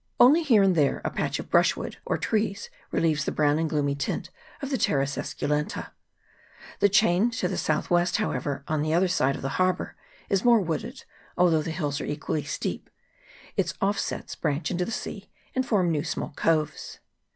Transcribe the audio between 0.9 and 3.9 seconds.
a patch of brushwood or trees relieves the brown and